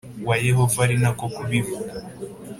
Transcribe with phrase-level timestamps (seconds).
[0.27, 1.93] wa Yehova ari na ko kubivuga